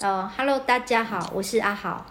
[0.00, 2.04] 呃，Hello，大家好，我是阿豪。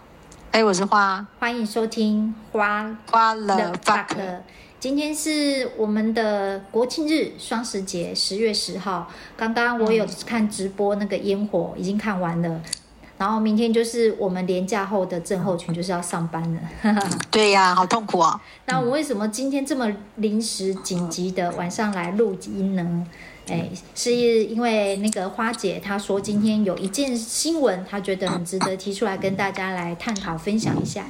[0.50, 4.40] 哎，我是花，欢迎收听花花了 fuck。
[4.80, 9.08] 今天是我们的国庆日，双十节，十月十号。
[9.36, 12.60] 刚刚我有看直播，那个烟火已经看完了。
[13.16, 16.60] 嗯、然后明天就是我们连假后的症候群，就是要上班了。
[17.30, 18.40] 对呀，好痛苦啊！
[18.66, 23.06] 那我为什么今天这么临时紧急的晚上来录音呢？
[23.48, 31.04] 哎，是因为那个花姐她说今天有一件新闻，她觉得很值得提出来跟大家来探讨分享一下。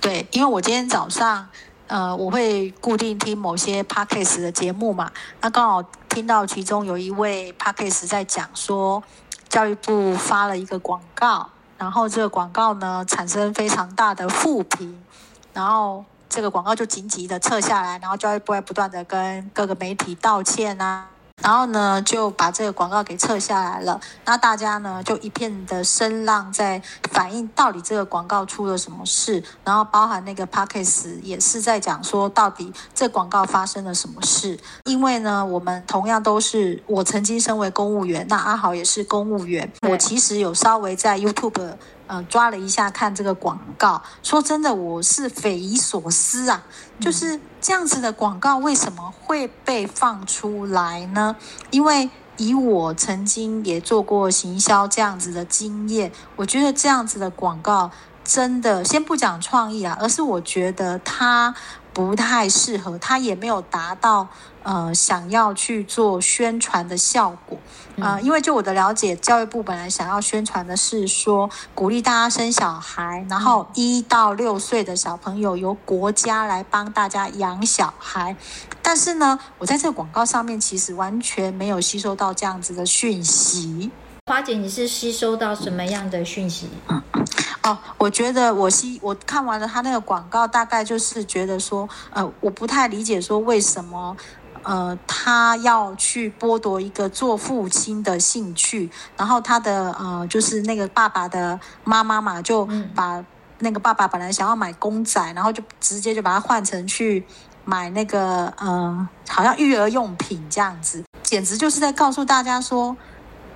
[0.00, 1.48] 对，因为我今天早上，
[1.86, 9.02] 呃，我会固定听某些 podcast 的节目嘛，那刚好听到其中有一位 podcast 在讲说，
[9.52, 15.04] 教育部发了一个广告，然后这个广告呢产生非常大的负评，
[15.52, 21.06] 然后这个广告就紧急的撤下来，然后教育部会不断的跟各个媒体道歉啊。
[21.42, 24.00] 然后呢，就把这个广告给撤下来了。
[24.24, 29.42] 那大家呢，就一片的声浪在反映到底这个广告出了什么事。
[29.64, 34.58] 然后包含那个 Podcast 也是在讲说，到底这广告发生了什么事。
[34.84, 39.70] 因为呢，我们同样都是我曾经身为公务员，那阿豪也是公务员。
[39.88, 41.74] 我其实有稍微在 YouTube。
[42.12, 46.62] 呃，抓了一下看这个广告，说真的，我是匪夷所思啊！
[47.00, 51.34] 就是这样子的广告为什么会被放出来呢？
[51.70, 57.90] 因为以我曾经也做过行销这样子的经验，我觉得这样子的广告
[58.22, 61.54] 真的，先不讲创意啊，而是我觉得它
[61.92, 64.28] 不太适合，它也没有达到。
[64.64, 67.58] 呃，想要去做宣传的效果，
[67.96, 78.36] 呃，因为就我的了解，教育部本来想要宣传的是说，鼓励大家生小孩，然后一到六岁的小朋友由国家来帮大家养小孩。
[78.82, 83.90] 但是呢，我在这个广告上面其实完全没有吸收到这样子的讯息。
[84.26, 86.70] 花姐，你是吸收到什么样的讯息？
[86.86, 87.02] 嗯，
[87.64, 94.16] 哦，我觉得我希我看完了他那个广告，大概就是觉得说，呃，我不太理解说为什么。
[94.64, 102.64] 呃，他要去剥夺一个做父亲的兴趣，然后他的呃，就是那个爸爸的妈妈嘛，就
[102.94, 103.24] 把
[103.58, 107.26] 那个爸爸本来想要买公仔，然后就直接就把它换成去
[107.64, 112.96] 买那个呃，好像育儿用品这样子，简直就是在告诉大家说，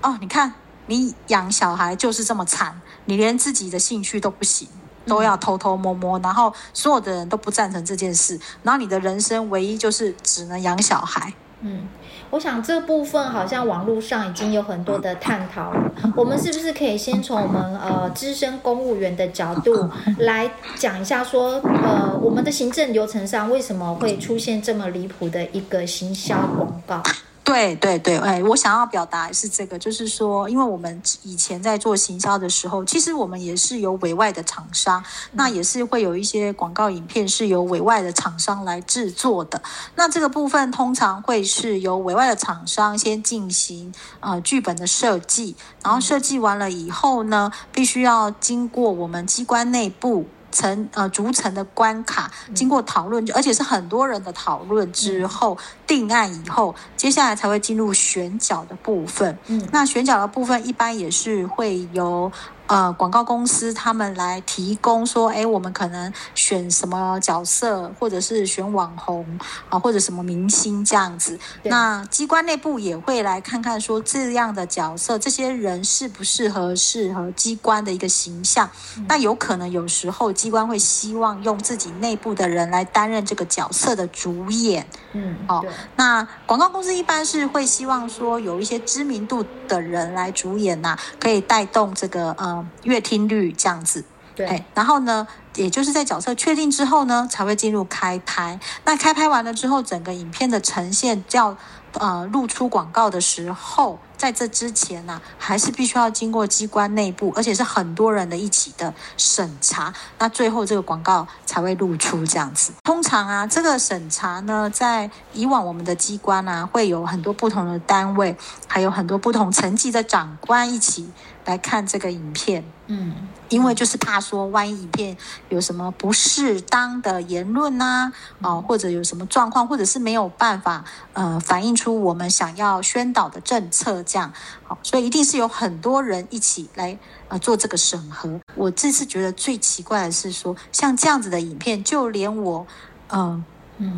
[0.03, 0.53] 哦，你看
[0.86, 4.69] 你养小孩就是这么惨，你连自己的兴趣都不行。
[5.08, 11.32] 都要偷偷摸摸，然后所有的人都不赞成这件事，然后你的人生唯一就是只能养小孩。
[11.60, 11.86] 嗯，
[12.30, 27.00] 我想这部分好像网络上已经有很多的探讨了， 我们是不是可以先从我们呃资深公务员的角度 来讲一下说，说呃我们的行政流程上为什么会出现这么离谱的一个行销广告？
[27.47, 39.62] 对对对，哎，我想要表达是这个，就是说，因为我们以前在做行销的时候，其实我们也是有委外的厂商，那也是会有一些广告影片是由委外的厂商来制作的。
[39.95, 50.27] 那这个部分通常会是由委外的厂商先进行呃剧本的设计，然后设计完了以后呢，必须要经过我们机关内部。
[50.51, 59.37] 层呃逐层的关卡，经过讨论，而且是很多人的讨论之后定案以后，接下来才会进入选角的部分。
[59.47, 62.31] 嗯，那选角的部分一般也是会由。
[62.66, 69.25] 呃，广告公司他们来提供说，哎，我们可能选什么角色，或者是选网红
[69.69, 71.38] 啊，或者什么明星这样子。
[71.62, 78.69] 那机关内部也会来看看说，这样的角色，这些人适不适合适合机关的一个形象。
[78.97, 79.06] 嗯。
[79.09, 84.84] 那有可能有时候机关会希望用自己内部的人来担任这个角色的主演。
[85.12, 85.65] 嗯，哦。
[85.94, 92.56] 那广告公司一般是会希望说，有一些知名度的人来主演呐，可以带动这个呃。
[92.84, 98.61] 阅听率这样子，对，然后呢，也就是在角色确定之后呢，才会进入开拍。
[98.84, 101.56] 那开拍完了之后，整个影片的呈现叫
[101.95, 109.92] 呃露出广告的时候，在这之前呢、还是必须要经过机关内部，而且是很多人的一起的审查。
[110.18, 112.72] 那最后这个广告才会露出这样子。
[112.84, 118.36] 通常啊，这个审查呢，在以往我们的机关啊，会有很多不同的单位，
[118.66, 121.10] 还有很多不同层级的长官一起。
[121.47, 123.15] 来看这个影片，嗯，
[123.48, 125.16] 因为就是怕说，万一影片
[125.48, 128.10] 有什么不适当的言论呐，
[128.42, 134.32] 啊，啊，或者有什么状况，或者是没有办法，呃，反映出我们想要宣导的政策，这样，
[134.64, 136.97] 好，所以一定是有很多人一起来，
[137.28, 138.41] 呃，做这个审核。
[138.54, 142.66] 我这次觉得最奇怪的是说，像这样子的影片，就连我，
[143.10, 143.44] 嗯，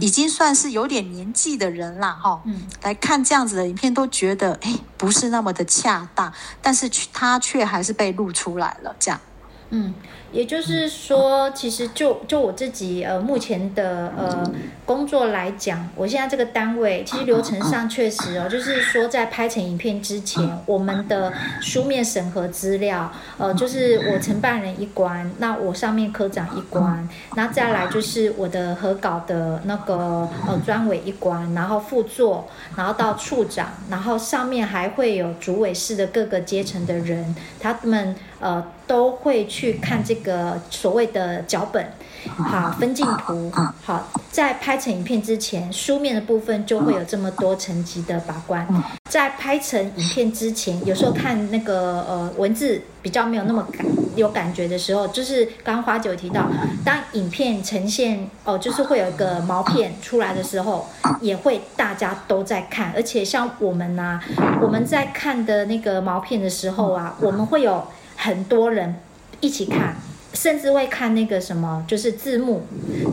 [0.00, 9.20] 已经算是有点年纪的人了哈，嗯，来看这样子的影片都觉得哎，不是那么的恰当，但是他却还是被录出来了，这样，
[9.70, 9.94] 嗯。
[10.32, 14.52] 也就是说，其实就就我自己呃目前的呃
[14.84, 38.14] 工作来讲，我现在这个单位其实流程上确实哦，就是说在拍成影片之前，我们的书面审核资料，呃，就是我承办人一关，那我上面科长一关，那再来就是我的核稿的那个呃专委一关，然后副座，然后到处长，然后上面还会有主委室的各个阶层的人，他们。
[38.40, 40.17] 呃，都会去看这个
[40.70, 41.84] 所谓的脚本，
[42.36, 43.50] 好分镜图，
[43.82, 48.66] 好在拍成影片之前，书面的部分就会有这么多层级的把关。
[49.08, 53.86] 在拍成影片之前，有时候看那个呃文字比较没有那么感
[54.16, 56.46] 有感觉的时候，就是刚刚花姐提到，
[56.84, 60.86] 当影片呈现哦、呃，就是会有一个毛片出来的时候，
[61.20, 67.86] 也会大家都在看，而且像我们呐、啊，我们在看的那个毛片的时候啊，我们会有。
[68.20, 68.96] 很多人
[69.38, 69.94] 一起看，
[70.40, 72.62] 甚至会看那个什么，就是字幕，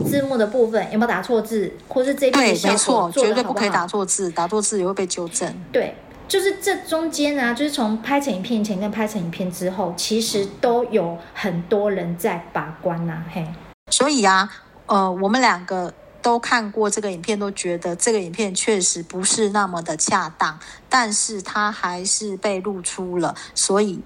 [0.06, 3.20] 字幕的部分有没有打错字，或是这边的效果做得好不好？
[3.26, 5.52] 绝对不可以打错字，打错字也会被纠正。
[5.72, 5.92] 对，
[6.28, 13.44] 就是这中间呢、啊，就是从拍成影片前跟拍成影片之后，其实都有很多人在把关呐、啊，嘿。
[13.90, 14.48] 所以啊，
[14.86, 20.56] 呃，我们两个都看过这个影片，都觉得这个影片确实不是那么的恰当，
[20.88, 24.00] 但是它还是被露出了，所以。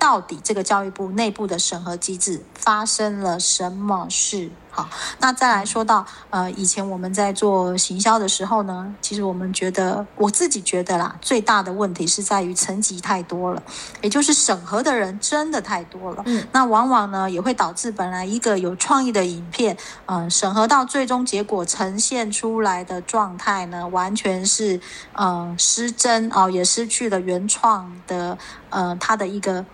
[0.00, 4.50] 到底这个教育部内部的审核机制发生了什么事？
[4.70, 4.88] 好，
[5.18, 13.62] 那再来说到，呃，以前我们在做行销的时候呢，其实我们觉得，我自己觉得啦，最大的问题是在于层级太多了，
[14.00, 16.22] 也就是审核的人真的太多了。
[16.26, 19.76] 嗯，那往往呢也会导致本来一个有创意的影片，
[20.06, 24.76] 嗯、呃，审核到最终结果呈现出来的状态呢，完全是
[25.14, 28.38] 嗯、呃、失真哦，也失去了原创的
[28.70, 29.64] 呃它的一个。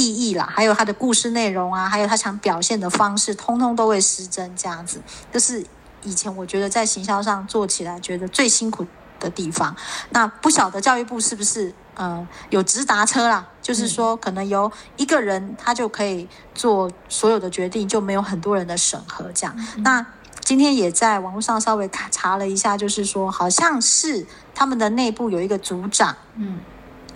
[0.00, 4.56] 意义啦，还有他的故事内容啊，还有他想表现的方式，通通都会失真。
[4.56, 5.00] 这样子，
[5.30, 5.64] 这是
[6.02, 8.86] 以前我觉得在行销上做起来觉得最辛苦
[9.18, 9.76] 的地方。
[10.10, 13.46] 那不晓得教育部是不是呃有直达车啦？
[13.60, 19.54] 就是说，可能由一个人他就可以做所有的决定，就没有很多人的审核这样。
[19.84, 20.04] 那
[20.42, 26.58] 今天也在网络上稍微查了一下，就是说，好像是他们的内部有一个组长，嗯。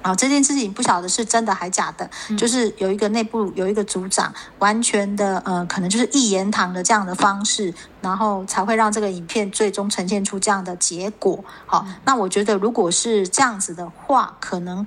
[0.04, 7.72] 啊，这件事情不晓得是真的还假的，嗯、就是有一个内部有一个组长，完全的呃，可能就是一言堂的这样的方式，
[8.02, 11.42] 然后才会让这个影片最终呈现出这样的结果。
[11.64, 14.86] 好，嗯、那我觉得如果是这样子的话，可能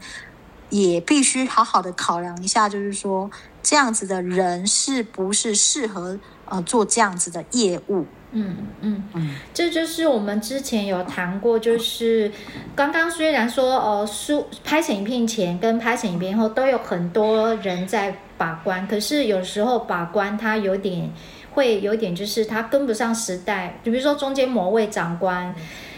[0.69, 3.31] 也必须好好的考量一下，就是说
[3.63, 6.19] 这样子的人是不是适合
[6.49, 8.05] 呃做这样子的业务。
[8.31, 12.31] 嗯嗯嗯，这就是我们之前有谈过，就是
[12.75, 21.09] 刚刚虽然说呃，书拍成影片前跟拍成影片后都有很多人在把关，可是有时候把关它有点
[21.53, 25.55] 会有点就是它跟不上时代，就比如说中间某位长官。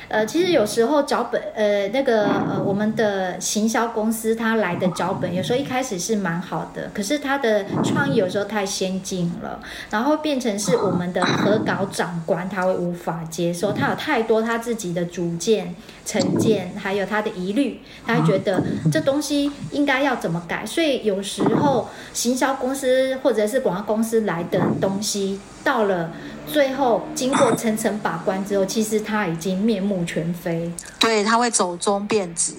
[0.09, 9.59] 呃，其实有时候脚本，呃，那个呃，我们的行销公司他来的脚本，有时候一开始是蛮好的，可是他的创意有时候太先进了，
[9.91, 26.11] 然后变成是我们的核稿长官他会无法接受，他有太多他自己的主见、成见，还有他的疑虑，他会觉得这东西应该要怎么改，所以有时候行销公司或者是广告公司来的东西到了。
[26.51, 30.71] 最后经过层层把关之后，其实他已经面目全非。
[30.99, 32.53] 对，他会走中变直。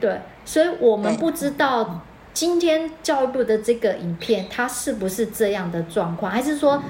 [0.00, 2.02] 对，所以我们不知道
[2.34, 6.82] 今天教育部的这个影片，它是不是这样的状况，还是说，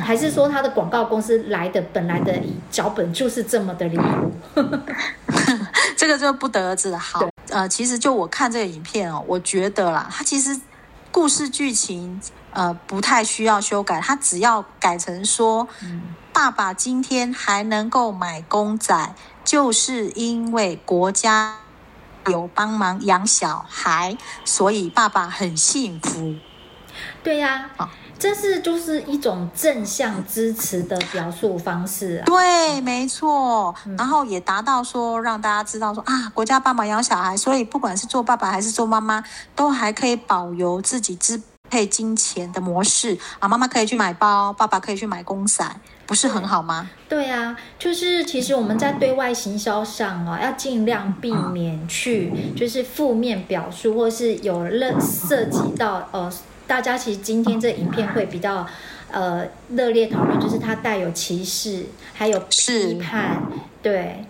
[0.00, 2.34] 还是说他的广告公司来的本来的
[2.70, 4.32] 脚本就是这么的离谱？
[5.96, 6.98] 这个就不得而知了。
[6.98, 10.58] 好，呃，其实就我看这个影片哦，我觉得啦，它其实
[11.12, 12.20] 故事剧情。
[12.54, 16.02] 呃，不太需要修改，他只要改成说，嗯、
[16.34, 21.60] 爸爸今天还能够买公仔，就是因为国家
[22.26, 26.34] 有帮忙养小孩，所以爸爸很幸福。
[27.22, 27.70] 对呀、
[28.22, 32.24] 这是就是一种正向支持的表述方式、啊。
[32.24, 39.24] 对，没错，嗯、然后也达到说让大家知道说啊，国家帮忙养小孩，所以不管是做爸爸还是做妈妈，
[39.56, 45.68] 都还可以保留自己支配金钱的模式啊，妈妈可以去买包，爸爸可以去买公仔，
[46.06, 46.88] 不是很好吗？
[47.08, 56.32] 对啊，就是其实我们在对外行销上啊，要尽量避免去就是负面表述，或是有涉涉及到呃，
[56.72, 58.66] 大家其实今天这影片会比较。
[59.14, 63.42] 呃热烈讨论，就是它带有歧视，还有批判，
[63.82, 64.24] 对。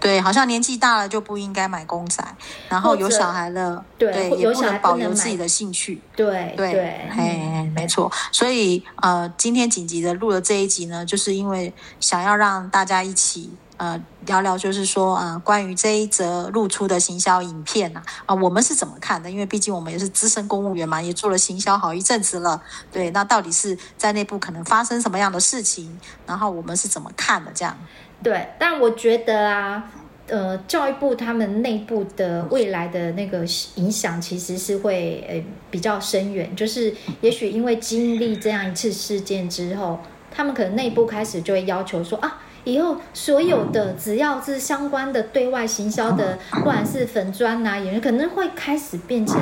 [0.00, 2.22] 对，好像年纪大了就不应该买公仔，
[2.68, 6.02] 然后有小孩了，对，对也不能保留自己的兴趣。
[6.16, 8.10] 对对，对嘿，没错。
[8.32, 19.30] 所以呃，今天紧急的录了这一集呢，就是因为想要让大家一起呃聊聊，就是说呃关于这一则露出的行销影片呐啊，我们是怎么看的？
[19.30, 22.62] 因为毕竟我们也是资深公务员嘛，也做了行销好一阵子了。
[22.92, 25.98] 对，那到底是在内部可能发生什么样的事情？
[26.26, 27.50] 然后我们是怎么看的？
[27.54, 27.76] 这样。
[28.22, 29.84] 对，但我觉得啊，
[30.28, 33.40] 呃，教育部他们内部的未来的那个
[33.74, 36.54] 影响，其实是会呃比较深远。
[36.56, 39.98] 就是也许因为经历这样一次事件之后，
[40.30, 49.38] 他们可能内部开始就会要求说啊，以后所有的只要是相关的对外行销的，不管是粉砖呐、啊，演员可能会开始变成，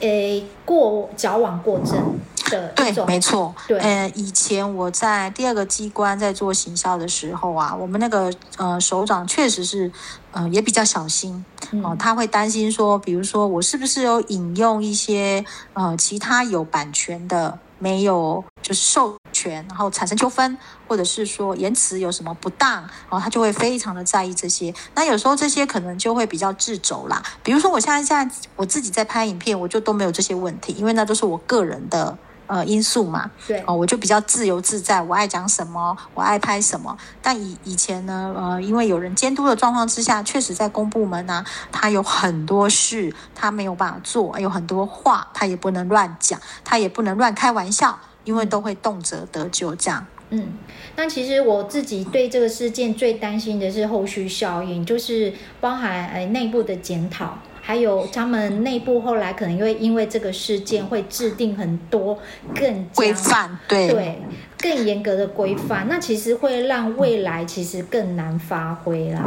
[0.00, 2.18] 诶过矫枉过正。
[2.50, 3.54] 对，没错。
[3.66, 9.90] 对，呃，以前我在第二个机关在做行销的时候啊，我们那个呃首长确实是，
[10.32, 11.42] 呃，也比较小心
[11.82, 20.56] 哦、呃，他会担心说，比如说我是不是有引用一些呃其他有版权的，没有就是授权，然后产生纠纷，
[20.86, 24.72] 或者是说言辞有什么不当，然后他就会非常的在意这些。
[24.94, 27.22] 那有时候这些可能就会比较自走啦。
[27.42, 32.16] 比如说我现在现在我自己在拍影片，我就都没有这些问题，因为那都是我个人的。
[32.48, 36.94] 呃，因素嘛，对，哦，我就比较自由自在，我爱讲什么，我爱拍什么。
[37.22, 50.06] 但以以前呢，呃，因为有人监督的状况之下，确实在公部门呢，他有很多事他没有办法做，有很多话他也不能乱讲，他也不能乱开玩笑，因为都会动辄得咎这样。
[50.30, 50.48] 嗯，
[50.96, 57.38] 那其实我自己对这个事件最担心的是后续效应，就是包含呃内部的检讨。
[57.64, 62.18] 还有他们内部后来可能因为因为这个事件会制定很多
[62.52, 64.18] 更规范，对对。
[64.62, 69.20] 更严格的规范，那其实会让未来其实更难发挥啦。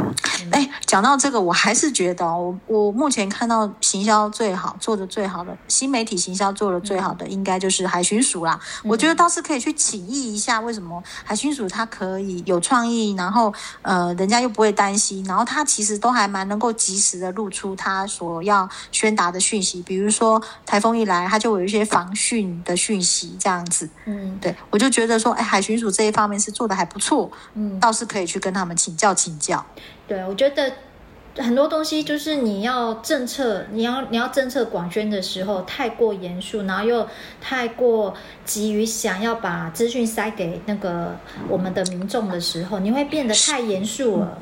[0.50, 8.58] 哎，讲到这个，我还是觉得哦，我我目前看到行销最好做的最好的新媒体行销做的最好的，应该就是海巡署啦。
[8.82, 13.52] 嗯、我觉得倒是可以去请益一下，为什么海巡署它可以有创意，然后
[13.82, 23.88] 呃，人家又不会担心，然后它其实都还蛮能够及时的露出它所要宣达的讯息，比如说台风一来，它就有一些防汛的讯息这样子。
[24.06, 25.32] 嗯，对，我就觉得说。
[25.32, 29.64] 说哎，海巡署这一方面是做的还不错，嗯，倒是可以去跟他们请教请教。
[30.06, 30.72] 对，我觉得
[31.38, 37.08] 很多东西就是你要政策，你要你要政策广宣的时候太过严肃，然后又
[37.40, 38.14] 太过
[38.44, 41.16] 急于想要把资讯塞给那个
[41.48, 44.38] 我们的民众的时候，你会变得太严肃了。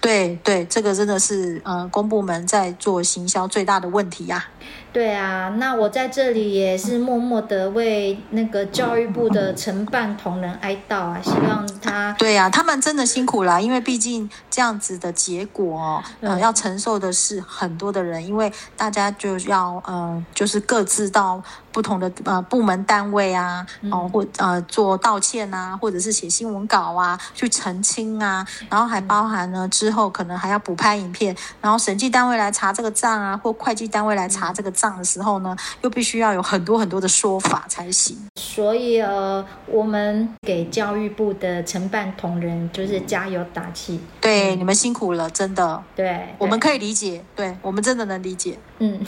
[0.00, 4.50] 对对，这个真的是呃，公部门在做行销最大的问题呀、啊。
[4.92, 12.12] 对啊，那我在这里也是默默的为那个教育部的承办同仁哀悼啊，希望他。
[12.18, 38.16] 对啊，他们真的辛苦了，因为毕竟这样子的结果，哦，呃，要承受的是很多的人，因为大家就要呃，就是各自到不同的呃部门单位啊，哦或呃做道歉啊，或者是写新闻稿啊，去澄清啊，然后还包含呢之后可能还要补拍影片，然后审计单位来查这个账啊，或会计单位来查这个账的时候呢，又必须要有很多很多的说法才行。
[38.36, 44.00] 所以呃，我们给教育部的承办同仁就是加油打气。
[44.20, 45.82] 对，你们辛苦了，真的。
[45.94, 48.58] 对，我们可以理解，对我们真的能理解。
[48.78, 48.98] 嗯，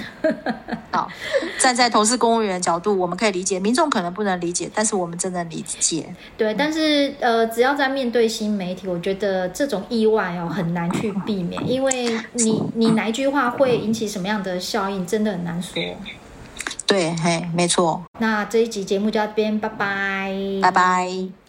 [0.93, 1.09] 好，
[1.59, 6.15] 站在同事公务员的角度，我们可以理解，民众可能不能理解，但是我们真的理解。
[6.37, 15.75] 对，但是呃，只要在面对新媒体，我觉得这种意外哦很难去避免，因为你你哪一句话会引起什么样的效应，真的很难说。
[16.87, 18.05] 对，嘿，没错。
[18.21, 20.33] 那这一集节目就到这边，拜拜，
[20.63, 21.42] 拜拜。